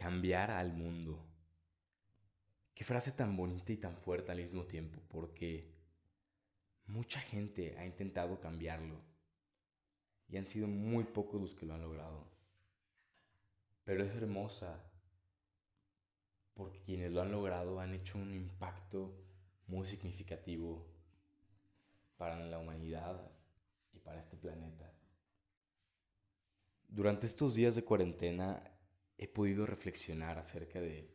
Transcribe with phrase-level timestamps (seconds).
[0.00, 1.22] cambiar al mundo.
[2.74, 5.74] Qué frase tan bonita y tan fuerte al mismo tiempo, porque
[6.86, 8.98] mucha gente ha intentado cambiarlo
[10.26, 12.26] y han sido muy pocos los que lo han logrado.
[13.84, 14.82] Pero es hermosa
[16.54, 19.14] porque quienes lo han logrado han hecho un impacto
[19.66, 20.86] muy significativo
[22.16, 23.30] para la humanidad
[23.92, 24.90] y para este planeta.
[26.88, 28.62] Durante estos días de cuarentena
[29.22, 31.14] he podido reflexionar acerca de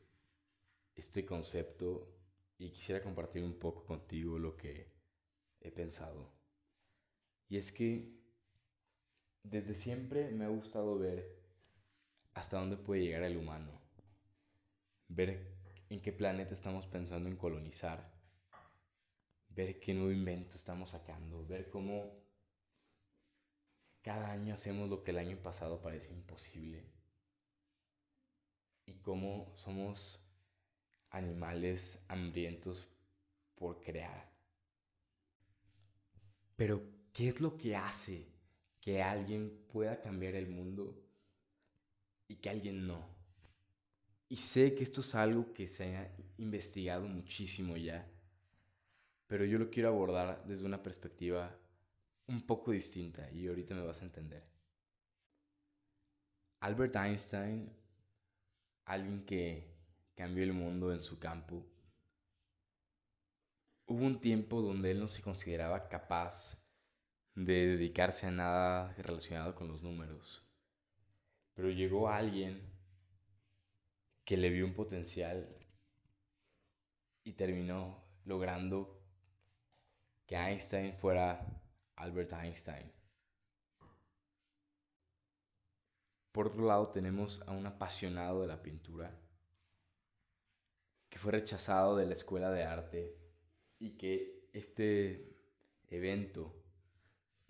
[0.94, 2.08] este concepto
[2.60, 4.94] y quisiera compartir un poco contigo lo que
[5.60, 6.32] he pensado.
[7.50, 8.16] Y es que
[9.42, 11.36] desde siempre me ha gustado ver
[12.36, 13.72] hasta dónde puede llegar el humano,
[15.08, 15.58] ver
[15.90, 18.14] en qué planeta estamos pensando en colonizar,
[19.50, 22.24] ver qué nuevo invento estamos sacando, ver cómo
[24.04, 26.86] cada año hacemos lo que el año pasado parecía imposible.
[28.86, 30.20] Y cómo somos
[31.10, 32.88] animales hambrientos
[33.56, 34.30] por crear.
[36.56, 36.82] Pero,
[37.14, 38.28] ¿qué es lo que hace
[38.80, 40.96] que alguien pueda cambiar el mundo
[42.28, 43.16] y que alguien no?
[44.30, 48.08] Y sé que esto es algo que se ha investigado muchísimo ya,
[49.28, 51.56] pero yo lo quiero abordar desde una perspectiva
[52.28, 54.44] un poco distinta y ahorita me vas a entender.
[56.62, 57.72] Albert Einstein,
[58.86, 59.76] alguien que
[60.16, 61.66] cambió el mundo en su campo,
[63.88, 66.64] hubo un tiempo donde él no se consideraba capaz
[67.36, 70.44] de dedicarse a nada relacionado con los números.
[71.54, 72.62] Pero llegó alguien
[74.24, 75.48] que le vio un potencial
[77.24, 79.02] y terminó logrando
[80.26, 81.46] que Einstein fuera
[81.96, 82.95] Albert Einstein.
[86.36, 89.18] Por otro lado tenemos a un apasionado de la pintura
[91.08, 93.18] que fue rechazado de la escuela de arte
[93.80, 95.34] y que este
[95.88, 96.62] evento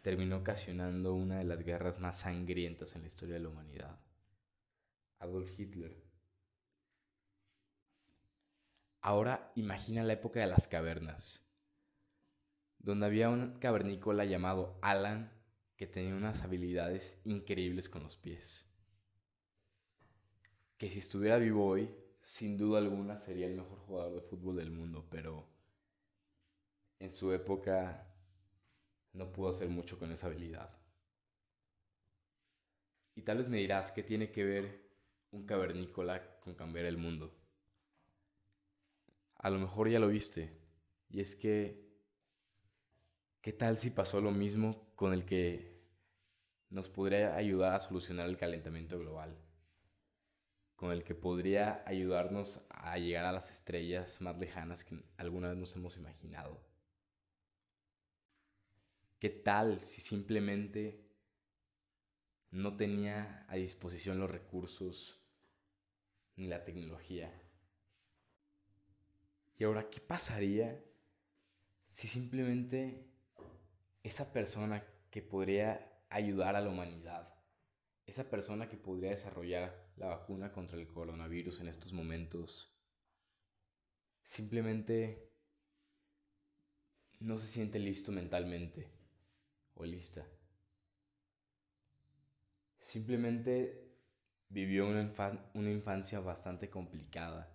[0.04, 4.00] terminó ocasionando una de las guerras más sangrientas en la historia de la humanidad.
[5.18, 6.00] Adolf Hitler.
[9.02, 11.44] Ahora imagina la época de las cavernas
[12.78, 15.32] donde había un cavernícola llamado Alan
[15.76, 18.70] que tenía unas habilidades increíbles con los pies.
[20.78, 21.94] Que si estuviera vivo hoy,
[22.24, 25.46] sin duda alguna sería el mejor jugador de fútbol del mundo, pero
[27.00, 28.06] en su época
[29.14, 30.70] no pudo hacer mucho con esa habilidad.
[33.16, 34.80] Y tal vez me dirás, ¿qué tiene que ver
[35.32, 37.34] un cavernícola con cambiar el mundo?
[39.38, 40.52] A lo mejor ya lo viste,
[41.10, 41.86] y es que
[43.42, 45.80] ¿Qué tal si pasó lo mismo con el que
[46.70, 49.38] nos podría ayudar a solucionar el calentamiento global?
[50.76, 55.58] Con el que podría ayudarnos a llegar a las estrellas más lejanas que alguna vez
[55.58, 56.60] nos hemos imaginado.
[59.20, 61.02] ¿Qué tal si simplemente
[62.52, 65.22] no tenía a disposición los recursos
[66.36, 67.32] ni la tecnología?
[69.58, 70.84] Y ahora, ¿qué pasaría
[71.88, 73.08] si simplemente
[74.04, 77.34] esa persona que podría ayudar a la humanidad,
[78.06, 82.72] esa persona que podría desarrollar la vacuna contra el coronavirus en estos momentos,
[84.24, 85.32] simplemente
[87.20, 88.92] no se siente listo mentalmente
[89.76, 90.26] o lista.
[92.80, 93.86] Simplemente
[94.50, 97.52] vivió una, infancia bastante complicada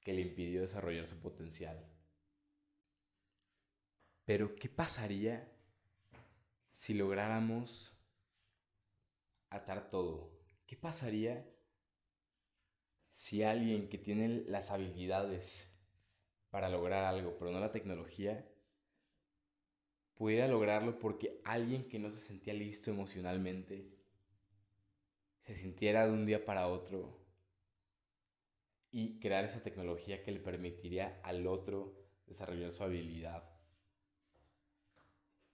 [0.00, 1.84] que le impidió desarrollar su potencial.
[4.24, 5.48] Pero, ¿qué pasaría
[6.72, 7.96] si lográramos
[9.50, 10.36] atar todo?
[10.66, 11.46] ¿Qué pasaría
[13.12, 15.70] si alguien que tiene las habilidades
[16.50, 18.44] para lograr algo, pero no la tecnología,
[20.16, 23.96] pudiera lograrlo porque alguien que no se sentía listo emocionalmente
[25.44, 27.24] se sintiera de un día para otro
[28.90, 33.55] y crear esa tecnología que le permitiría al otro desarrollar su habilidad?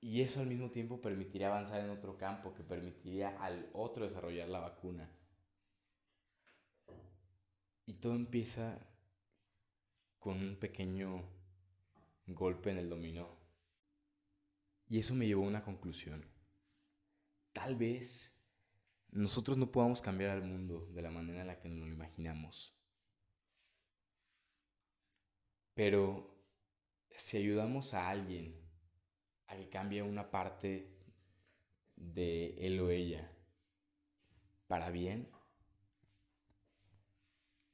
[0.03, 4.49] Y eso al mismo tiempo permitiría avanzar en otro campo, que permitiría al otro desarrollar
[4.49, 5.09] la vacuna.
[7.87, 8.85] Y todo empieza
[10.19, 11.23] con un pequeño
[12.27, 13.29] golpe en el dominó.
[14.89, 16.25] Y eso me llevó a una conclusión.
[17.53, 18.37] Tal vez
[19.13, 22.77] nosotros no podamos cambiar al mundo de la manera en la que nos lo imaginamos.
[25.75, 26.35] Pero
[27.17, 28.62] si ayudamos a alguien
[29.53, 30.89] a que cambie una parte
[31.97, 33.31] de él o ella
[34.67, 35.29] para bien,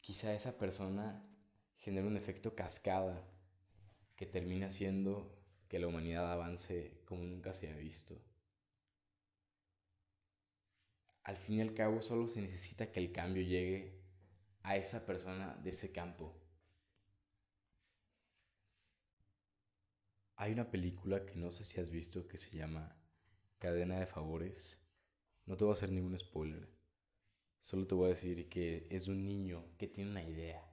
[0.00, 1.24] quizá esa persona
[1.76, 3.24] genera un efecto cascada
[4.16, 5.32] que termina haciendo
[5.68, 8.20] que la humanidad avance como nunca se ha visto.
[11.22, 14.02] Al fin y al cabo solo se necesita que el cambio llegue
[14.64, 16.34] a esa persona de ese campo.
[20.40, 22.96] Hay una película que no sé si has visto que se llama
[23.58, 24.78] Cadena de Favores.
[25.46, 26.68] No te voy a hacer ningún spoiler.
[27.60, 30.64] Solo te voy a decir que es un niño que tiene una idea.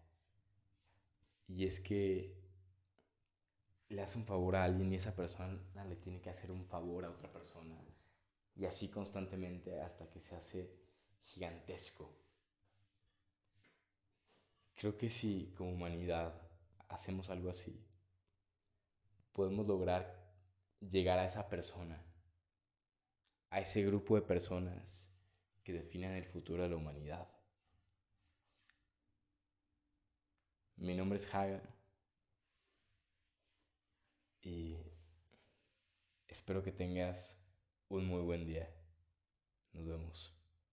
[1.47, 2.39] Y es que
[3.89, 5.59] le hace un favor a alguien y esa persona
[5.89, 7.75] le tiene que hacer un favor a otra persona.
[8.55, 10.69] Y así constantemente hasta que se hace
[11.21, 12.15] gigantesco.
[14.75, 16.39] Creo que si como humanidad
[16.87, 17.83] hacemos algo así,
[19.35, 20.15] podemos lograr
[20.79, 22.01] llegar a esa persona,
[23.49, 25.11] a ese grupo de personas
[25.63, 27.27] que definen el futuro de la humanidad.
[30.77, 31.61] Mi nombre es Haga
[34.41, 34.77] y
[36.27, 37.37] espero que tengas
[37.89, 38.73] un muy buen día.
[39.73, 40.34] Nos vemos.